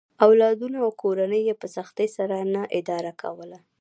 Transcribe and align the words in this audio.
اولادونه 0.25 0.77
او 0.85 0.89
کورنۍ 1.01 1.41
یې 1.49 1.55
په 1.61 1.67
سختۍ 1.75 2.07
سره 2.17 2.35
نه 2.53 2.63
اداره 2.77 3.13
کوله. 3.21 3.57